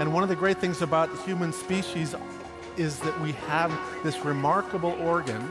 And 0.00 0.12
one 0.12 0.22
of 0.22 0.28
the 0.28 0.36
great 0.36 0.58
things 0.58 0.82
about 0.82 1.10
the 1.10 1.22
human 1.22 1.52
species 1.52 2.14
is 2.76 2.98
that 3.00 3.20
we 3.20 3.32
have 3.48 3.70
this 4.02 4.24
remarkable 4.24 4.96
organ, 5.00 5.42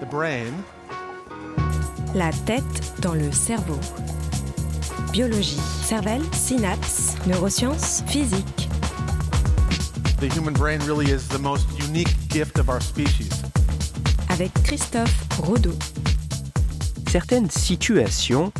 the 0.00 0.06
brain. 0.06 0.52
La 2.14 2.30
tête 2.46 3.00
dans 3.00 3.14
le 3.14 3.32
cerveau. 3.32 3.78
Biologie, 5.12 5.60
cervelle, 5.82 6.22
synapses, 6.32 7.16
neurosciences, 7.26 8.02
physique. 8.06 8.68
The 10.20 10.28
human 10.28 10.52
brain 10.54 10.80
really 10.86 11.10
is 11.10 11.26
the 11.28 11.38
most 11.38 11.66
unique 11.78 12.14
gift 12.28 12.58
of 12.58 12.68
our 12.68 12.80
species. 12.80 13.42
Avec 14.28 14.52
Christophe 14.64 15.26
Rodeau. 15.38 15.76
Certaines 17.08 17.50
situations 17.50 18.52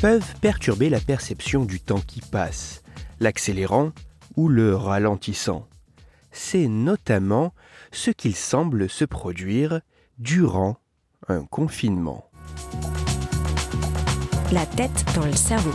peuvent 0.00 0.34
perturber 0.40 0.88
la 0.88 1.00
perception 1.00 1.64
du 1.64 1.80
temps 1.80 2.00
qui 2.06 2.20
passe, 2.20 2.82
l'accélérant 3.18 3.92
ou 4.36 4.48
le 4.48 4.74
ralentissant. 4.74 5.66
C'est 6.32 6.68
notamment 6.68 7.52
ce 7.92 8.10
qu'il 8.10 8.36
semble 8.36 8.88
se 8.88 9.04
produire 9.04 9.80
durant 10.18 10.76
un 11.28 11.44
confinement. 11.44 12.30
La 14.52 14.66
tête 14.66 15.04
dans 15.14 15.26
le 15.26 15.34
cerveau. 15.34 15.70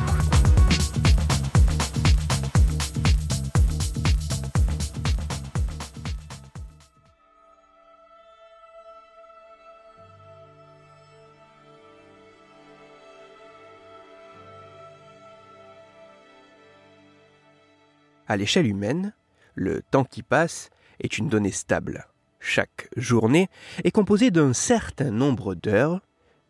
À 18.28 18.38
l'échelle 18.38 18.68
humaine, 18.68 19.14
le 19.54 19.82
temps 19.92 20.04
qui 20.04 20.24
passe 20.24 20.70
est 21.00 21.18
une 21.18 21.30
donnée 21.30 21.52
stable. 21.52 22.08
Chaque 22.40 22.90
journée 22.96 23.50
est 23.84 23.92
composée 23.92 24.32
d'un 24.32 24.54
certain 24.54 25.12
nombre 25.12 25.56
d'heures, 25.56 26.02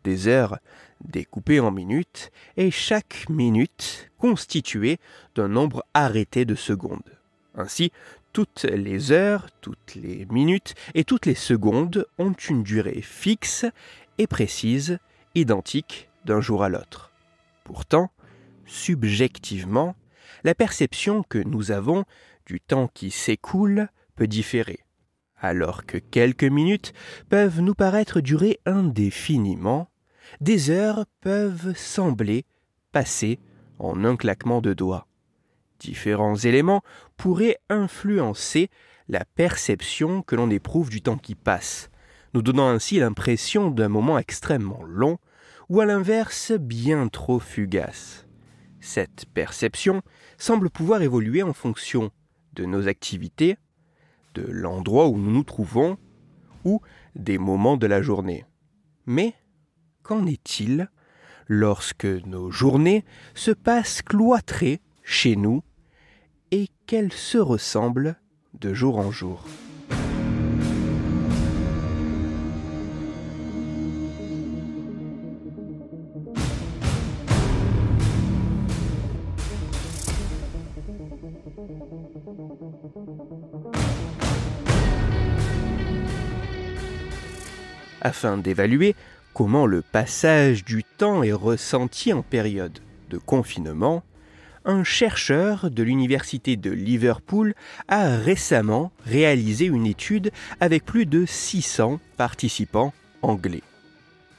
des 0.04 0.28
heures 0.28 0.58
découpées 1.04 1.60
en 1.60 1.70
minutes, 1.70 2.30
et 2.56 2.70
chaque 2.70 3.28
minute 3.28 4.10
constituée 4.18 4.98
d'un 5.34 5.48
nombre 5.48 5.84
arrêté 5.94 6.44
de 6.44 6.54
secondes. 6.54 7.18
Ainsi, 7.54 7.92
toutes 8.32 8.64
les 8.64 9.12
heures, 9.12 9.48
toutes 9.60 9.94
les 9.94 10.26
minutes 10.26 10.74
et 10.94 11.04
toutes 11.04 11.26
les 11.26 11.34
secondes 11.34 12.06
ont 12.18 12.32
une 12.32 12.62
durée 12.62 13.00
fixe 13.02 13.64
et 14.18 14.26
précise, 14.26 14.98
identique 15.34 16.10
d'un 16.24 16.40
jour 16.40 16.62
à 16.62 16.68
l'autre. 16.68 17.12
Pourtant, 17.64 18.10
subjectivement, 18.66 19.96
la 20.44 20.54
perception 20.54 21.22
que 21.22 21.38
nous 21.38 21.70
avons 21.70 22.04
du 22.46 22.60
temps 22.60 22.88
qui 22.88 23.10
s'écoule 23.10 23.88
peut 24.14 24.26
différer. 24.26 24.80
Alors 25.38 25.84
que 25.84 25.98
quelques 25.98 26.44
minutes 26.44 26.92
peuvent 27.28 27.60
nous 27.60 27.74
paraître 27.74 28.20
durer 28.20 28.58
indéfiniment, 28.64 29.90
des 30.40 30.70
heures 30.70 31.04
peuvent 31.20 31.76
sembler 31.76 32.44
passer 32.92 33.38
en 33.78 34.04
un 34.04 34.16
claquement 34.16 34.60
de 34.60 34.72
doigts. 34.72 35.06
Différents 35.80 36.36
éléments 36.36 36.82
pourraient 37.16 37.58
influencer 37.68 38.70
la 39.08 39.24
perception 39.24 40.22
que 40.22 40.34
l'on 40.34 40.50
éprouve 40.50 40.90
du 40.90 41.02
temps 41.02 41.18
qui 41.18 41.34
passe, 41.34 41.90
nous 42.34 42.42
donnant 42.42 42.68
ainsi 42.68 42.98
l'impression 42.98 43.70
d'un 43.70 43.88
moment 43.88 44.18
extrêmement 44.18 44.82
long 44.82 45.18
ou 45.68 45.80
à 45.80 45.86
l'inverse 45.86 46.52
bien 46.52 47.08
trop 47.08 47.38
fugace. 47.38 48.25
Cette 48.86 49.26
perception 49.26 50.00
semble 50.38 50.70
pouvoir 50.70 51.02
évoluer 51.02 51.42
en 51.42 51.52
fonction 51.52 52.12
de 52.52 52.64
nos 52.64 52.86
activités, 52.86 53.56
de 54.34 54.42
l'endroit 54.42 55.08
où 55.08 55.18
nous 55.18 55.32
nous 55.32 55.42
trouvons 55.42 55.98
ou 56.64 56.80
des 57.16 57.36
moments 57.36 57.76
de 57.76 57.88
la 57.88 58.00
journée. 58.00 58.44
Mais 59.04 59.34
qu'en 60.04 60.24
est-il 60.24 60.88
lorsque 61.48 62.06
nos 62.06 62.52
journées 62.52 63.04
se 63.34 63.50
passent 63.50 64.02
cloîtrées 64.02 64.80
chez 65.02 65.34
nous 65.34 65.64
et 66.52 66.68
qu'elles 66.86 67.12
se 67.12 67.38
ressemblent 67.38 68.14
de 68.54 68.72
jour 68.72 68.98
en 68.98 69.10
jour? 69.10 69.44
Afin 88.06 88.38
d'évaluer 88.38 88.94
comment 89.34 89.66
le 89.66 89.82
passage 89.82 90.64
du 90.64 90.84
temps 90.84 91.24
est 91.24 91.32
ressenti 91.32 92.12
en 92.12 92.22
période 92.22 92.78
de 93.10 93.18
confinement, 93.18 94.04
un 94.64 94.84
chercheur 94.84 95.72
de 95.72 95.82
l'Université 95.82 96.54
de 96.56 96.70
Liverpool 96.70 97.54
a 97.88 98.16
récemment 98.16 98.92
réalisé 99.04 99.66
une 99.66 99.86
étude 99.86 100.30
avec 100.60 100.84
plus 100.84 101.04
de 101.04 101.26
600 101.26 101.98
participants 102.16 102.92
anglais. 103.22 103.64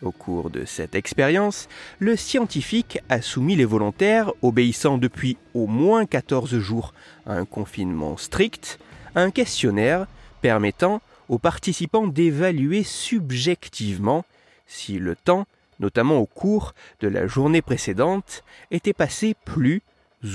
Au 0.02 0.12
cours 0.12 0.50
de 0.50 0.64
cette 0.64 0.96
expérience, 0.96 1.68
le 2.00 2.16
scientifique 2.16 3.00
a 3.10 3.22
soumis 3.22 3.58
les 3.58 3.66
volontaires, 3.66 4.32
obéissant 4.42 4.98
depuis 4.98 5.36
au 5.54 5.68
moins 5.68 6.06
14 6.06 6.58
jours 6.60 6.94
à 7.26 7.34
un 7.34 7.44
confinement 7.44 8.16
strict, 8.16 8.80
à 9.14 9.24
un 9.24 9.32
questionnaire 9.32 10.08
permettant 10.42 11.02
aux 11.30 11.38
participants 11.38 12.08
d'évaluer 12.08 12.84
subjectivement 12.84 14.26
si 14.66 15.00
le 15.00 15.16
temps, 15.16 15.48
notamment 15.80 16.18
au 16.18 16.26
cours 16.26 16.74
de 17.00 17.08
la 17.08 17.28
journée 17.28 17.62
précédente, 17.62 18.44
était 18.72 18.94
passé 18.94 19.36
plus 19.46 19.82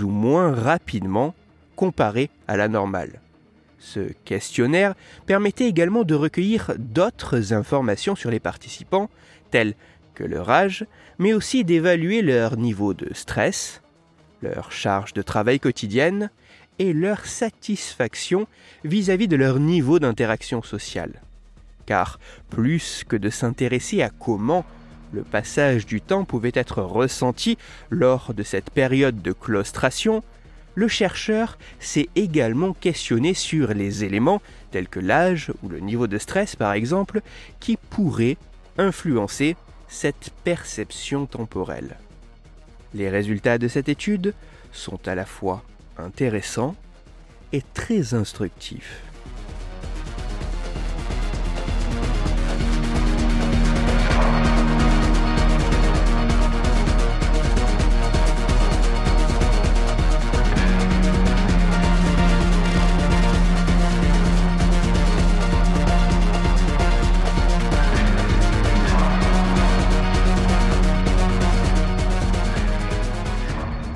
ou 0.00 0.08
moins 0.08 0.52
rapidement 0.54 1.34
comparé 1.76 2.31
à 2.48 2.56
la 2.56 2.69
normale. 2.69 3.20
Ce 3.78 4.12
questionnaire 4.25 4.94
permettait 5.26 5.69
également 5.69 6.04
de 6.04 6.14
recueillir 6.14 6.72
d'autres 6.78 7.52
informations 7.52 8.14
sur 8.14 8.31
les 8.31 8.41
participants, 8.41 9.10
telles 9.50 9.75
que 10.14 10.25
leur 10.25 10.50
âge, 10.50 10.86
mais 11.19 11.32
aussi 11.32 11.64
d'évaluer 11.64 12.22
leur 12.22 12.56
niveau 12.56 12.94
de 12.94 13.12
stress, 13.12 13.82
leur 14.41 14.70
charge 14.72 15.12
de 15.14 15.22
travail 15.22 15.58
quotidienne, 15.58 16.31
et 16.78 16.93
leur 16.93 17.27
satisfaction 17.27 18.47
vis-à-vis 18.84 19.28
de 19.28 19.37
leur 19.37 19.59
niveau 19.59 19.99
d'interaction 19.99 20.62
sociale. 20.62 21.22
Car 21.87 22.19
plus 22.50 23.05
que 23.09 23.16
de 23.16 23.31
s'intéresser 23.31 24.03
à 24.03 24.10
comment 24.10 24.65
le 25.12 25.22
passage 25.22 25.87
du 25.87 26.00
temps 26.00 26.25
pouvait 26.25 26.53
être 26.55 26.82
ressenti 26.82 27.59
lors 27.91 28.34
de 28.34 28.43
cette 28.43 28.71
période 28.71 29.21
de 29.21 29.32
claustration, 29.32 30.22
le 30.75 30.88
chercheur 30.88 31.59
s'est 31.81 32.09
également 32.15 32.72
questionné 32.72 33.34
sur 33.34 33.75
les 33.75 34.05
éléments 34.05 34.41
tels 34.71 34.88
que 34.88 35.00
l'âge 35.00 35.53
ou 35.62 35.69
le 35.69 35.81
niveau 35.81 36.06
de 36.06 36.16
stress 36.16 36.56
par 36.56 36.72
exemple 36.72 37.21
qui 37.61 37.77
pourraient 37.91 38.38
influencer 38.78 39.56
cette 39.88 40.31
perception 40.44 41.27
temporelle. 41.27 41.99
Les 42.94 43.11
résultats 43.11 43.59
de 43.59 43.69
cette 43.69 43.91
étude 43.91 44.34
sont 44.72 45.06
à 45.06 45.15
la 45.15 45.27
fois 45.27 45.62
intéressant 46.02 46.74
et 47.52 47.62
très 47.74 48.14
instructif. 48.14 49.02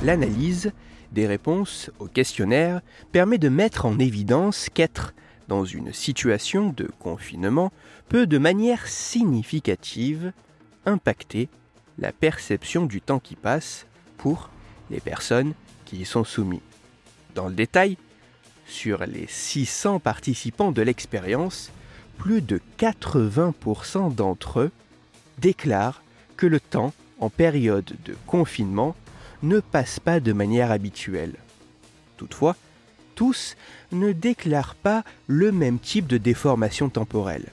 L'analyse 0.03 0.71
des 1.13 1.27
réponses 1.27 1.91
au 1.99 2.07
questionnaire 2.07 2.81
permet 3.13 3.39
de 3.39 3.49
mettre 3.49 3.87
en 3.87 3.99
évidence 3.99 4.69
qu'être 4.73 5.15
dans 5.49 5.65
une 5.65 5.93
situation 5.93 6.71
de 6.71 6.91
confinement 6.99 7.73
peut 8.09 8.27
de 8.27 8.39
manière 8.39 8.87
significative 8.87 10.33
impacter 10.85 11.49
la 11.99 12.13
perception 12.13 12.87
du 12.87 13.01
temps 13.01 13.21
qui 13.21 13.37
passe 13.37 13.87
pour 14.19 14.51
les 14.91 15.01
personnes 15.01 15.55
qui 15.85 15.99
y 15.99 16.05
sont 16.05 16.25
soumises. 16.25 16.61
Dans 17.35 17.49
le 17.49 17.55
détail, 17.55 17.97
sur 18.67 19.07
les 19.07 19.27
600 19.29 20.01
participants 20.01 20.73
de 20.73 20.83
l'expérience, 20.83 21.71
plus 22.19 22.43
de 22.43 22.61
80% 22.79 24.15
d'entre 24.15 24.61
eux 24.61 24.71
déclarent 25.39 26.03
que 26.37 26.47
le 26.47 26.61
temps 26.61 26.93
en 27.21 27.31
période 27.31 27.93
de 28.05 28.17
confinement 28.27 28.97
ne 29.43 29.61
passe 29.61 30.01
pas 30.01 30.21
de 30.21 30.33
manière 30.33 30.71
habituelle. 30.71 31.35
Toutefois, 32.17 32.57
tous 33.15 33.57
ne 33.93 34.13
déclarent 34.13 34.75
pas 34.75 35.05
le 35.27 35.53
même 35.53 35.79
type 35.79 36.07
de 36.07 36.19
déformation 36.19 36.89
temporelle. 36.89 37.47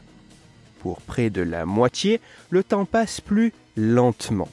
Pour 0.80 1.02
près 1.02 1.30
de 1.30 1.42
la 1.42 1.66
moitié, 1.66 2.20
le 2.50 2.64
temps 2.64 2.86
passe 2.86 3.22
plus 3.22 3.54
lentement, 3.78 4.50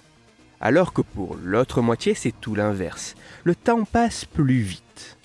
alors 0.60 0.92
que 0.92 1.02
pour 1.02 1.36
l'autre 1.42 1.82
moitié, 1.82 2.14
c'est 2.14 2.34
tout 2.40 2.54
l'inverse. 2.54 3.16
Le 3.44 3.54
temps 3.54 3.84
passe 3.84 4.24
plus 4.24 4.60
vite. 4.60 5.16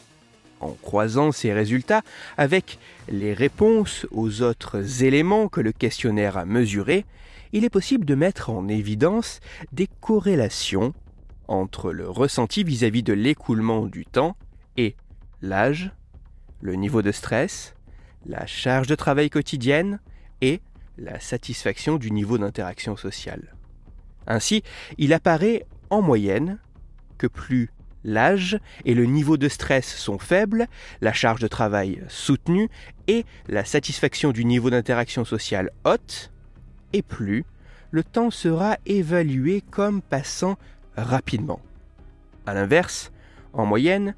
En 0.62 0.72
croisant 0.72 1.32
ces 1.32 1.54
résultats 1.54 2.02
avec 2.38 2.80
les 3.08 3.34
réponses 3.34 4.08
aux 4.12 4.42
autres 4.42 5.04
éléments 5.04 5.48
que 5.48 5.62
le 5.62 5.72
questionnaire 5.72 6.38
a 6.38 6.46
mesurés, 6.46 7.06
il 7.54 7.64
est 7.64 7.70
possible 7.70 8.06
de 8.06 8.16
mettre 8.16 8.50
en 8.50 8.68
évidence 8.68 9.40
des 9.72 9.88
corrélations 10.02 10.94
entre 11.48 11.92
le 11.92 12.10
ressenti 12.10 12.64
vis-à-vis 12.64 13.04
de 13.04 13.14
l'écoulement 13.14 13.86
du 13.86 14.06
temps 14.06 14.36
et 14.78 14.96
l'âge, 15.42 15.92
le 16.62 16.76
niveau 16.76 17.02
de 17.02 17.12
stress, 17.12 17.76
la 18.26 18.46
charge 18.46 18.88
de 18.88 18.96
travail 18.96 19.30
quotidienne 19.30 20.00
et 20.42 20.62
la 20.98 21.20
satisfaction 21.20 21.98
du 21.98 22.12
niveau 22.12 22.38
d'interaction 22.38 22.96
sociale. 22.96 23.56
Ainsi, 24.28 24.64
il 24.98 25.14
apparaît 25.14 25.66
en 25.90 26.02
moyenne 26.02 26.60
que 27.18 27.28
plus 27.28 27.70
l'âge 28.04 28.60
et 28.86 28.94
le 28.94 29.06
niveau 29.06 29.38
de 29.38 29.50
stress 29.50 29.96
sont 29.96 30.20
faibles, 30.20 30.68
la 31.02 31.14
charge 31.14 31.42
de 31.42 31.48
travail 31.48 32.02
soutenue 32.08 32.70
et 33.08 33.26
la 33.48 33.66
satisfaction 33.66 34.32
du 34.32 34.46
niveau 34.46 34.70
d'interaction 34.70 35.26
sociale 35.26 35.72
haute, 35.84 36.32
et 36.94 37.02
plus 37.02 37.46
le 37.92 38.04
temps 38.04 38.32
sera 38.32 38.78
évalué 38.86 39.62
comme 39.62 40.02
passant 40.02 40.58
rapidement. 40.98 41.60
A 42.46 42.54
l'inverse, 42.54 43.12
en 43.54 43.66
moyenne, 43.66 44.16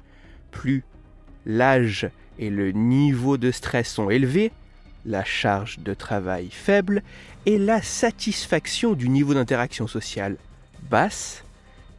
plus 0.50 0.84
l'âge 1.46 2.10
et 2.38 2.50
le 2.50 2.72
niveau 2.72 3.36
de 3.36 3.50
stress 3.50 3.88
sont 3.88 4.10
élevés, 4.10 4.52
la 5.06 5.24
charge 5.24 5.78
de 5.78 5.94
travail 5.94 6.50
faible 6.50 7.02
et 7.46 7.58
la 7.58 7.82
satisfaction 7.82 8.92
du 8.92 9.08
niveau 9.08 9.34
d'interaction 9.34 9.86
sociale 9.86 10.36
basse, 10.90 11.44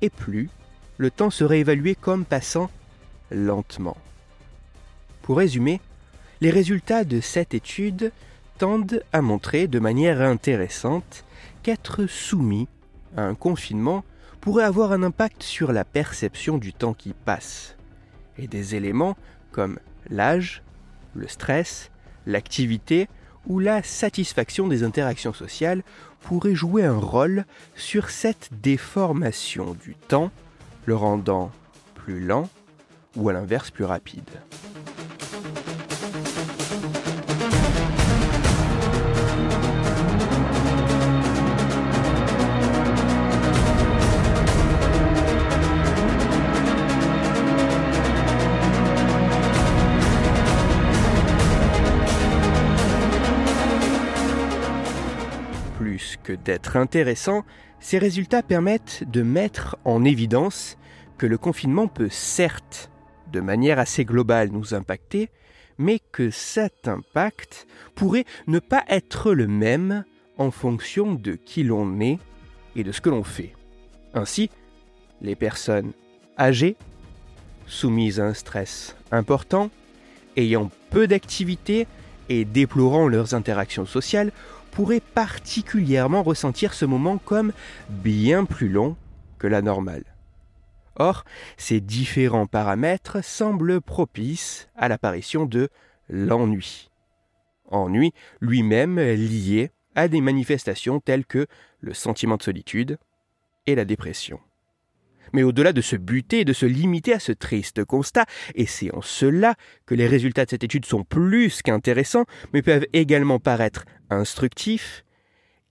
et 0.01 0.09
plus 0.09 0.49
le 0.97 1.09
temps 1.09 1.29
serait 1.29 1.59
évalué 1.59 1.95
comme 1.95 2.25
passant 2.25 2.69
lentement. 3.31 3.97
Pour 5.21 5.37
résumer, 5.37 5.81
les 6.41 6.49
résultats 6.49 7.03
de 7.03 7.21
cette 7.21 7.53
étude 7.53 8.11
tendent 8.57 9.03
à 9.13 9.21
montrer 9.21 9.67
de 9.67 9.79
manière 9.79 10.21
intéressante 10.21 11.23
qu'être 11.63 12.05
soumis 12.05 12.67
à 13.15 13.23
un 13.23 13.35
confinement 13.35 14.03
pourrait 14.41 14.63
avoir 14.63 14.91
un 14.91 15.03
impact 15.03 15.43
sur 15.43 15.71
la 15.71 15.83
perception 15.83 16.57
du 16.57 16.73
temps 16.73 16.93
qui 16.93 17.13
passe. 17.13 17.75
Et 18.37 18.47
des 18.47 18.75
éléments 18.75 19.17
comme 19.51 19.79
l'âge, 20.09 20.63
le 21.15 21.27
stress, 21.27 21.91
l'activité 22.25 23.09
ou 23.47 23.59
la 23.59 23.83
satisfaction 23.83 24.67
des 24.67 24.83
interactions 24.83 25.33
sociales 25.33 25.83
pourraient 26.21 26.55
jouer 26.55 26.85
un 26.85 26.97
rôle 26.97 27.45
sur 27.75 28.09
cette 28.09 28.49
déformation 28.61 29.75
du 29.83 29.95
temps, 29.95 30.31
le 30.85 30.95
rendant 30.95 31.51
plus 31.95 32.19
lent 32.19 32.49
ou 33.15 33.29
à 33.29 33.33
l'inverse 33.33 33.71
plus 33.71 33.85
rapide. 33.85 34.29
D'être 56.31 56.77
intéressants, 56.77 57.43
ces 57.79 57.97
résultats 57.97 58.43
permettent 58.43 59.03
de 59.09 59.21
mettre 59.21 59.77
en 59.85 60.03
évidence 60.03 60.77
que 61.17 61.25
le 61.25 61.37
confinement 61.37 61.87
peut 61.87 62.09
certes, 62.09 62.91
de 63.31 63.41
manière 63.41 63.79
assez 63.79 64.05
globale, 64.05 64.49
nous 64.51 64.73
impacter, 64.73 65.29
mais 65.77 65.99
que 66.11 66.29
cet 66.29 66.87
impact 66.87 67.67
pourrait 67.95 68.25
ne 68.47 68.59
pas 68.59 68.83
être 68.87 69.33
le 69.33 69.47
même 69.47 70.03
en 70.37 70.51
fonction 70.51 71.13
de 71.13 71.33
qui 71.33 71.63
l'on 71.63 71.99
est 71.99 72.19
et 72.75 72.83
de 72.83 72.91
ce 72.91 73.01
que 73.01 73.09
l'on 73.09 73.23
fait. 73.23 73.53
Ainsi, 74.13 74.49
les 75.21 75.35
personnes 75.35 75.91
âgées, 76.37 76.75
soumises 77.67 78.19
à 78.19 78.25
un 78.25 78.33
stress 78.33 78.95
important, 79.11 79.69
ayant 80.35 80.71
peu 80.89 81.07
d'activité 81.07 81.87
et 82.29 82.45
déplorant 82.45 83.07
leurs 83.07 83.33
interactions 83.33 83.85
sociales 83.85 84.31
pourrait 84.71 85.01
particulièrement 85.01 86.23
ressentir 86.23 86.73
ce 86.73 86.85
moment 86.85 87.17
comme 87.17 87.53
bien 87.89 88.45
plus 88.45 88.69
long 88.69 88.95
que 89.37 89.47
la 89.47 89.61
normale. 89.61 90.03
Or, 90.95 91.23
ces 91.57 91.79
différents 91.79 92.47
paramètres 92.47 93.23
semblent 93.23 93.81
propices 93.81 94.69
à 94.75 94.89
l'apparition 94.89 95.45
de 95.45 95.69
l'ennui. 96.09 96.89
Ennui 97.71 98.13
lui-même 98.41 98.99
lié 98.99 99.71
à 99.95 100.07
des 100.07 100.21
manifestations 100.21 100.99
telles 100.99 101.25
que 101.25 101.47
le 101.79 101.93
sentiment 101.93 102.37
de 102.37 102.43
solitude 102.43 102.97
et 103.65 103.75
la 103.75 103.85
dépression. 103.85 104.39
Mais 105.33 105.43
au-delà 105.43 105.73
de 105.73 105.81
se 105.81 105.95
buter 105.95 106.41
et 106.41 106.45
de 106.45 106.53
se 106.53 106.65
limiter 106.65 107.13
à 107.13 107.19
ce 107.19 107.31
triste 107.31 107.83
constat, 107.83 108.25
et 108.55 108.65
c'est 108.65 108.93
en 108.93 109.01
cela 109.01 109.55
que 109.85 109.95
les 109.95 110.07
résultats 110.07 110.45
de 110.45 110.49
cette 110.49 110.63
étude 110.63 110.85
sont 110.85 111.03
plus 111.03 111.61
qu'intéressants, 111.61 112.25
mais 112.53 112.61
peuvent 112.61 112.87
également 112.93 113.39
paraître 113.39 113.85
instructifs, 114.09 115.03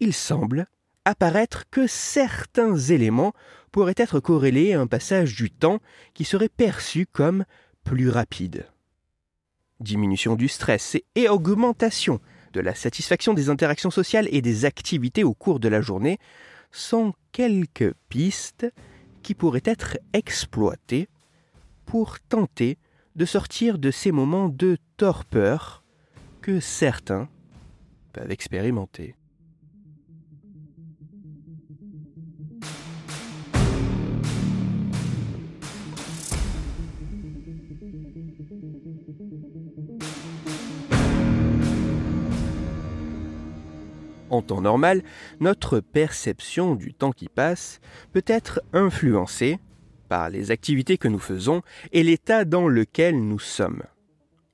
il 0.01 0.13
semble 0.13 0.67
apparaître 1.05 1.65
que 1.71 1.87
certains 1.87 2.77
éléments 2.77 3.33
pourraient 3.73 3.95
être 3.97 4.21
corrélés 4.21 4.75
à 4.75 4.81
un 4.81 4.87
passage 4.87 5.35
du 5.35 5.51
temps 5.51 5.81
qui 6.15 6.25
serait 6.25 6.49
perçu 6.49 7.07
comme 7.07 7.45
plus 7.85 8.11
rapide. 8.11 8.67
Diminution 9.81 10.35
du 10.35 10.49
stress 10.49 10.97
et 11.15 11.29
augmentation 11.29 12.21
de 12.53 12.61
la 12.61 12.75
satisfaction 12.75 13.35
des 13.35 13.49
interactions 13.49 13.91
sociales 13.91 14.29
et 14.31 14.43
des 14.43 14.65
activités 14.65 15.25
au 15.25 15.35
cours 15.35 15.61
de 15.61 15.69
la 15.69 15.81
journée 15.81 16.19
sont 16.71 17.15
quelques 17.33 17.95
pistes 18.09 18.67
qui 19.29 19.35
pourraient 19.35 19.61
être 19.67 19.99
exploitées 20.15 21.07
pour 21.85 22.19
tenter 22.19 22.79
de 23.15 23.27
sortir 23.27 23.79
de 23.79 23.91
ces 23.91 24.11
moments 24.11 24.49
de 24.49 24.79
torpeur 24.97 25.85
que 26.41 26.61
certains 26.61 27.29
peuvent 28.15 28.31
expérimenter. 28.31 29.15
En 44.31 44.43
temps 44.43 44.61
normal, 44.61 45.03
notre 45.41 45.81
perception 45.81 46.75
du 46.75 46.93
temps 46.93 47.13
qui 47.13 47.29
passe 47.29 47.81
peut 48.13 48.25
être 48.27 48.61
influencée 48.73 49.59
par 50.09 50.31
les 50.31 50.51
activités 50.51 50.99
que 50.99 51.09
nous 51.09 51.19
faisons 51.19 51.63
et 51.93 52.03
l'état 52.03 52.45
dans 52.45 52.69
lequel 52.69 53.21
nous 53.21 53.39
sommes. 53.39 53.83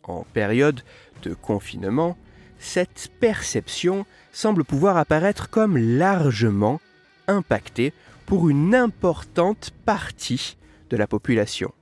En 0.02 0.24
période 0.32 0.82
de 1.22 1.34
confinement, 1.34 2.16
cette 2.58 3.10
perception 3.20 4.06
semble 4.32 4.64
pouvoir 4.64 4.96
apparaître 4.96 5.50
comme 5.50 5.76
largement 5.76 6.80
impactée 7.26 7.92
pour 8.26 8.48
une 8.48 8.74
importante 8.74 9.70
partie 9.84 10.56
de 10.90 10.96
la 10.96 11.06
population. 11.06 11.72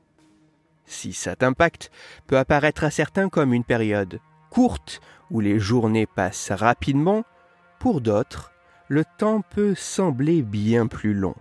Si 0.86 1.12
cet 1.12 1.42
impact 1.42 1.90
peut 2.26 2.38
apparaître 2.38 2.84
à 2.84 2.90
certains 2.90 3.28
comme 3.28 3.54
une 3.54 3.64
période 3.64 4.20
courte 4.50 5.00
où 5.30 5.40
les 5.40 5.58
journées 5.58 6.06
passent 6.06 6.52
rapidement, 6.52 7.24
pour 7.82 8.00
d'autres, 8.00 8.52
le 8.86 9.04
temps 9.18 9.40
peut 9.40 9.74
sembler 9.74 10.42
bien 10.42 10.86
plus 10.86 11.14
long. 11.14 11.34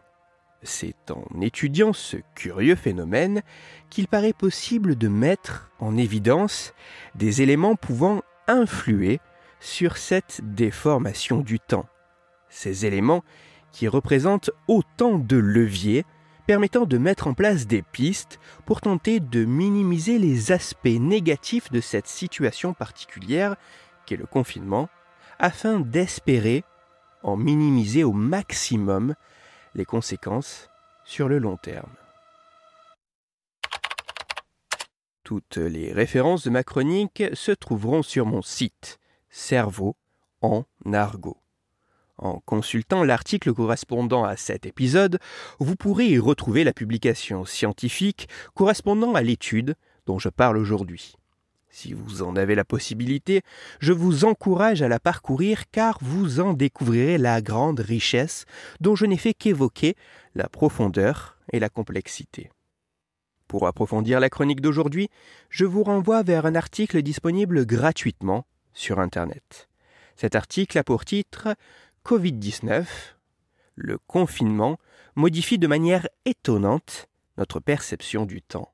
C'est 0.64 1.12
en 1.12 1.40
étudiant 1.40 1.94
ce 1.94 2.18
curieux 2.34 2.74
phénomène 2.74 3.44
qu'il 3.92 4.08
paraît 4.08 4.34
possible 4.34 4.96
de 4.96 5.08
mettre 5.08 5.70
en 5.78 5.98
évidence 5.98 6.74
des 7.14 7.44
éléments 7.44 7.76
pouvant 7.76 8.24
influer 8.48 9.20
sur 9.60 9.98
cette 9.98 10.42
déformation 10.42 11.42
du 11.42 11.60
temps. 11.60 11.86
Ces 12.50 12.88
éléments 12.88 13.24
qui 13.72 13.88
représentent 13.88 14.50
autant 14.68 15.20
de 15.20 15.38
leviers 15.38 16.06
permettant 16.48 16.88
de 16.88 16.98
mettre 16.98 17.28
en 17.28 17.36
place 17.36 17.68
des 17.68 17.84
pistes 17.84 18.40
pour 18.66 18.82
tenter 18.82 19.20
de 19.20 19.46
minimiser 19.46 20.18
les 20.18 20.52
aspects 20.52 20.88
négatifs 20.88 21.72
de 21.72 21.82
cette 21.82 22.08
situation 22.08 22.74
particulière 22.74 23.58
qu'est 24.08 24.18
le 24.18 24.26
confinement, 24.26 24.90
afin 25.42 25.80
d'espérer 25.80 26.64
en 27.24 27.36
minimiser 27.36 28.04
au 28.04 28.14
maximum 28.14 29.16
les 29.74 29.86
conséquences 29.86 30.70
sur 31.04 31.28
le 31.28 31.40
long 31.40 31.58
terme. 31.58 31.90
Toutes 35.24 35.58
les 35.58 35.92
références 35.92 36.44
de 36.44 36.52
ma 36.52 36.64
chronique 36.64 37.24
se 37.34 37.52
trouveront 37.52 38.04
sur 38.04 38.26
mon 38.26 38.42
site 38.42 39.00
Cerveau 39.30 39.96
en 40.42 40.64
argot. 40.94 41.38
En 42.18 42.40
consultant 42.42 43.04
l'article 43.04 43.54
correspondant 43.54 44.24
à 44.24 44.38
cet 44.38 44.68
épisode, 44.68 45.18
vous 45.60 45.76
pourrez 45.76 46.08
y 46.08 46.20
retrouver 46.20 46.64
la 46.64 46.74
publication 46.74 47.46
scientifique 47.46 48.30
correspondant 48.54 49.16
à 49.16 49.22
l'étude 49.22 49.76
dont 50.06 50.20
je 50.20 50.30
parle 50.30 50.58
aujourd'hui. 50.58 51.16
Si 51.74 51.94
vous 51.94 52.22
en 52.22 52.36
avez 52.36 52.54
la 52.54 52.66
possibilité, 52.66 53.42
je 53.80 53.94
vous 53.94 54.26
encourage 54.26 54.82
à 54.82 54.90
la 54.90 55.00
parcourir 55.00 55.64
car 55.72 55.98
vous 56.02 56.42
en 56.42 56.54
découvrirez 56.54 57.18
la 57.18 57.42
grande 57.42 57.80
richesse 57.80 58.46
dont 58.82 58.96
je 58.96 59.06
n'ai 59.06 59.18
fait 59.18 59.34
qu'évoquer 59.34 59.96
la 60.36 60.50
profondeur 60.50 61.38
et 61.54 61.60
la 61.60 61.70
complexité. 61.70 62.52
Pour 63.48 63.68
approfondir 63.68 64.20
la 64.20 64.30
chronique 64.30 64.62
d'aujourd'hui, 64.62 65.10
je 65.50 65.64
vous 65.66 65.84
renvoie 65.84 66.24
vers 66.24 66.46
un 66.46 66.56
article 66.56 67.02
disponible 67.02 67.66
gratuitement 67.66 68.46
sur 68.74 69.00
Internet. 69.00 69.70
Cet 70.18 70.36
article 70.36 70.78
a 70.78 70.84
pour 70.84 71.06
titre 71.06 71.56
Covid-19, 72.06 72.86
le 73.76 73.98
confinement 74.08 74.78
modifie 75.16 75.58
de 75.58 75.68
manière 75.68 76.08
étonnante 76.26 77.08
notre 77.38 77.62
perception 77.62 78.26
du 78.26 78.42
temps. 78.42 78.74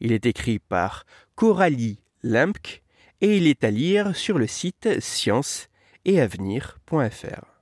Il 0.00 0.12
est 0.12 0.26
écrit 0.26 0.58
par 0.58 1.04
Coralie 1.36 2.01
Et 2.24 3.36
il 3.36 3.46
est 3.46 3.64
à 3.64 3.70
lire 3.70 4.16
sur 4.16 4.38
le 4.38 4.46
site 4.46 5.00
science 5.00 5.68
et 6.04 6.20
avenir.fr. 6.20 7.52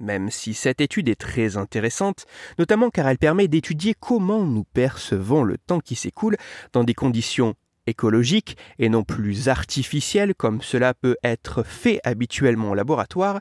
Même 0.00 0.30
si 0.30 0.54
cette 0.54 0.80
étude 0.80 1.08
est 1.08 1.20
très 1.20 1.56
intéressante, 1.56 2.26
notamment 2.58 2.90
car 2.90 3.08
elle 3.08 3.18
permet 3.18 3.48
d'étudier 3.48 3.94
comment 3.98 4.44
nous 4.44 4.64
percevons 4.64 5.42
le 5.42 5.58
temps 5.58 5.80
qui 5.80 5.96
s'écoule 5.96 6.36
dans 6.72 6.84
des 6.84 6.94
conditions 6.94 7.54
écologiques 7.86 8.56
et 8.78 8.88
non 8.88 9.02
plus 9.02 9.48
artificielles 9.48 10.34
comme 10.34 10.62
cela 10.62 10.94
peut 10.94 11.16
être 11.24 11.62
fait 11.62 12.00
habituellement 12.04 12.70
au 12.70 12.74
laboratoire, 12.74 13.40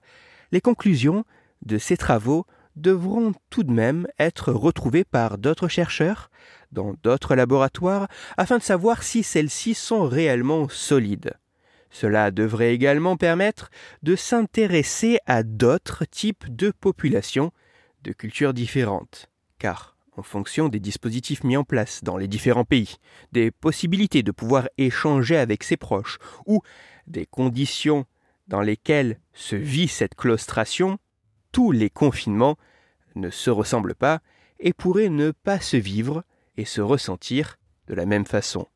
les 0.52 0.62
conclusions 0.62 1.26
de 1.66 1.78
ces 1.78 1.98
travaux 1.98 2.46
devront 2.76 3.34
tout 3.50 3.64
de 3.64 3.72
même 3.72 4.08
être 4.20 4.52
retrouvées 4.52 5.04
par 5.04 5.38
d'autres 5.38 5.68
chercheurs 5.68 6.30
dans 6.72 6.94
d'autres 7.04 7.36
laboratoires 7.36 8.08
afin 8.38 8.58
de 8.58 8.64
savoir 8.64 9.04
si 9.04 9.24
celles-ci 9.24 9.74
sont 9.74 10.08
réellement 10.08 10.68
solides. 10.70 11.34
Cela 11.90 12.32
devrait 12.32 12.74
également 12.74 13.18
permettre 13.18 13.70
de 14.04 14.16
s'intéresser 14.16 15.20
à 15.26 15.44
d'autres 15.44 16.06
types 16.06 16.56
de 16.56 16.72
populations 16.72 17.52
de 18.04 18.12
cultures 18.12 18.54
différentes, 18.54 19.30
car 19.58 19.96
en 20.18 20.24
fonction 20.24 20.68
des 20.68 20.80
dispositifs 20.80 21.44
mis 21.44 21.58
en 21.58 21.64
place 21.64 22.04
dans 22.04 22.18
les 22.18 22.28
différents 22.28 22.66
pays, 22.66 22.98
des 23.32 23.52
possibilités 23.52 24.24
de 24.24 24.32
pouvoir 24.32 24.68
échanger 24.78 25.38
avec 25.38 25.64
ses 25.64 25.78
proches, 25.78 26.18
ou 26.46 26.62
des 27.06 27.26
conditions 27.26 28.06
dans 28.48 28.62
lesquelles 28.62 29.20
se 29.34 29.56
vit 29.56 29.88
cette 29.88 30.16
claustration, 30.16 30.98
tous 31.52 31.72
les 31.72 31.90
confinements 31.90 32.58
ne 33.16 33.30
se 33.30 33.50
ressemblent 33.50 33.96
pas 33.96 34.22
et 34.60 34.74
pourraient 34.74 35.10
ne 35.10 35.32
pas 35.32 35.60
se 35.60 35.78
vivre 35.78 36.24
et 36.58 36.66
se 36.66 36.82
ressentir 36.82 37.58
de 37.88 37.94
la 37.94 38.06
même 38.06 38.26
façon. 38.26 38.68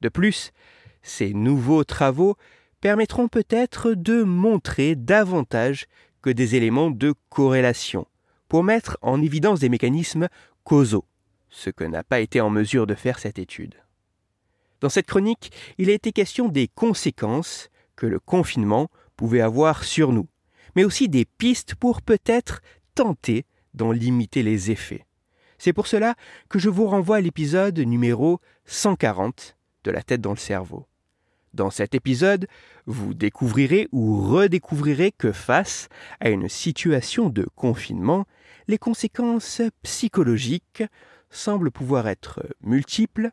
De 0.00 0.08
plus, 0.08 0.52
ces 1.02 1.34
nouveaux 1.34 1.84
travaux 1.84 2.36
permettront 2.80 3.28
peut-être 3.28 3.92
de 3.92 4.22
montrer 4.22 4.96
davantage 4.96 5.86
que 6.22 6.30
des 6.30 6.56
éléments 6.56 6.90
de 6.90 7.14
corrélation, 7.28 8.06
pour 8.48 8.64
mettre 8.64 8.98
en 9.02 9.22
évidence 9.22 9.60
des 9.60 9.68
mécanismes 9.68 10.28
causaux, 10.64 11.04
ce 11.48 11.70
que 11.70 11.84
n'a 11.84 12.02
pas 12.02 12.20
été 12.20 12.40
en 12.40 12.50
mesure 12.50 12.86
de 12.86 12.94
faire 12.94 13.18
cette 13.18 13.38
étude. 13.38 13.74
Dans 14.80 14.88
cette 14.88 15.06
chronique, 15.06 15.52
il 15.78 15.90
a 15.90 15.94
été 15.94 16.12
question 16.12 16.48
des 16.48 16.68
conséquences 16.68 17.68
que 17.96 18.06
le 18.06 18.18
confinement 18.18 18.90
pouvait 19.16 19.42
avoir 19.42 19.84
sur 19.84 20.12
nous, 20.12 20.28
mais 20.74 20.84
aussi 20.84 21.08
des 21.08 21.26
pistes 21.26 21.74
pour 21.74 22.00
peut-être 22.00 22.62
tenter 22.94 23.44
d'en 23.74 23.92
limiter 23.92 24.42
les 24.42 24.70
effets. 24.70 25.06
C'est 25.60 25.74
pour 25.74 25.86
cela 25.86 26.14
que 26.48 26.58
je 26.58 26.70
vous 26.70 26.86
renvoie 26.86 27.16
à 27.16 27.20
l'épisode 27.20 27.78
numéro 27.80 28.40
140 28.64 29.58
de 29.84 29.90
la 29.90 30.02
tête 30.02 30.22
dans 30.22 30.30
le 30.30 30.38
cerveau. 30.38 30.86
Dans 31.52 31.68
cet 31.68 31.94
épisode, 31.94 32.46
vous 32.86 33.12
découvrirez 33.12 33.86
ou 33.92 34.22
redécouvrirez 34.22 35.12
que 35.12 35.32
face 35.32 35.90
à 36.18 36.30
une 36.30 36.48
situation 36.48 37.28
de 37.28 37.46
confinement, 37.56 38.24
les 38.68 38.78
conséquences 38.78 39.60
psychologiques 39.82 40.82
semblent 41.28 41.70
pouvoir 41.70 42.08
être 42.08 42.42
multiples, 42.62 43.30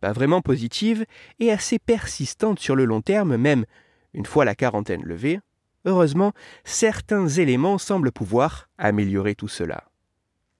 pas 0.00 0.14
vraiment 0.14 0.40
positives 0.40 1.04
et 1.40 1.52
assez 1.52 1.78
persistantes 1.78 2.58
sur 2.58 2.74
le 2.74 2.86
long 2.86 3.02
terme, 3.02 3.36
même 3.36 3.66
une 4.14 4.24
fois 4.24 4.46
la 4.46 4.54
quarantaine 4.54 5.02
levée. 5.02 5.40
Heureusement, 5.84 6.32
certains 6.64 7.28
éléments 7.28 7.76
semblent 7.76 8.12
pouvoir 8.12 8.70
améliorer 8.78 9.34
tout 9.34 9.48
cela. 9.48 9.84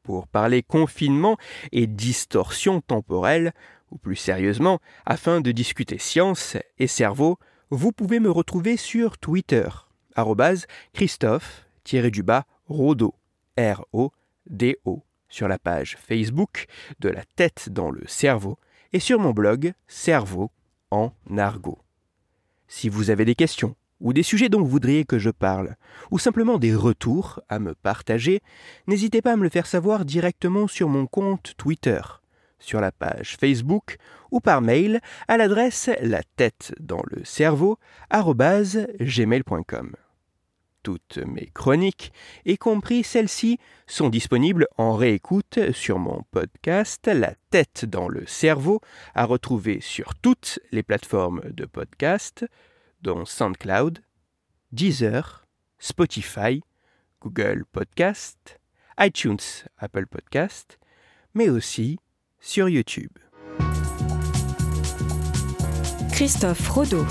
Pour 0.06 0.26
parler 0.28 0.62
confinement 0.62 1.36
et 1.72 1.88
distorsion 1.88 2.80
temporelle, 2.80 3.52
ou 3.90 3.98
plus 3.98 4.14
sérieusement, 4.14 4.78
afin 5.04 5.40
de 5.40 5.50
discuter 5.50 5.98
science 5.98 6.56
et 6.78 6.86
cerveau, 6.86 7.40
vous 7.70 7.90
pouvez 7.90 8.20
me 8.20 8.30
retrouver 8.30 8.76
sur 8.76 9.18
Twitter, 9.18 9.66
Christophe-Rodo, 10.92 13.14
R-O-D-O, 13.58 15.02
sur 15.28 15.48
la 15.48 15.58
page 15.58 15.96
Facebook 15.98 16.66
de 17.00 17.08
la 17.08 17.24
tête 17.34 17.70
dans 17.70 17.90
le 17.90 18.06
cerveau 18.06 18.60
et 18.92 19.00
sur 19.00 19.18
mon 19.18 19.32
blog 19.32 19.72
Cerveau 19.88 20.52
en 20.92 21.10
argot. 21.36 21.80
Si 22.68 22.88
vous 22.88 23.10
avez 23.10 23.24
des 23.24 23.34
questions 23.34 23.74
ou 24.00 24.12
des 24.12 24.22
sujets 24.22 24.48
dont 24.48 24.60
vous 24.60 24.66
voudriez 24.66 25.04
que 25.04 25.18
je 25.18 25.30
parle, 25.30 25.76
ou 26.10 26.18
simplement 26.18 26.58
des 26.58 26.74
retours 26.74 27.40
à 27.48 27.58
me 27.58 27.74
partager, 27.74 28.42
n'hésitez 28.86 29.22
pas 29.22 29.32
à 29.32 29.36
me 29.36 29.42
le 29.42 29.48
faire 29.48 29.66
savoir 29.66 30.04
directement 30.04 30.66
sur 30.66 30.88
mon 30.88 31.06
compte 31.06 31.54
Twitter, 31.56 32.00
sur 32.58 32.80
la 32.80 32.92
page 32.92 33.36
Facebook 33.38 33.96
ou 34.30 34.40
par 34.40 34.60
mail 34.60 35.00
à 35.28 35.36
l'adresse 35.36 35.90
la 36.00 36.22
tête 36.36 36.74
dans 36.80 37.02
le 37.10 37.24
cerveau 37.24 37.78
gmail.com. 38.10 39.96
Toutes 40.82 41.18
mes 41.18 41.50
chroniques, 41.52 42.12
y 42.44 42.56
compris 42.56 43.02
celles-ci, 43.02 43.58
sont 43.88 44.08
disponibles 44.08 44.68
en 44.76 44.94
réécoute 44.94 45.72
sur 45.72 45.98
mon 45.98 46.22
podcast 46.30 47.08
La 47.12 47.34
tête 47.50 47.86
dans 47.86 48.06
le 48.06 48.24
cerveau, 48.26 48.80
à 49.12 49.24
retrouver 49.24 49.80
sur 49.80 50.14
toutes 50.14 50.60
les 50.70 50.84
plateformes 50.84 51.42
de 51.50 51.64
podcast, 51.64 52.46
dont 53.02 53.24
SoundCloud, 53.24 54.00
Deezer, 54.72 55.46
Spotify, 55.78 56.62
Google 57.20 57.64
Podcast, 57.70 58.58
iTunes, 58.98 59.64
Apple 59.78 60.06
Podcast, 60.06 60.78
mais 61.34 61.48
aussi 61.48 61.98
sur 62.40 62.68
YouTube. 62.68 63.12
Christophe 66.12 66.68
Rodeau. 66.68 67.04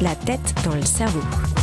La 0.00 0.14
tête 0.14 0.54
dans 0.64 0.76
le 0.76 0.82
cerveau. 0.84 1.57